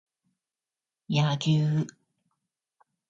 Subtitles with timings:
[1.05, 1.85] 柳生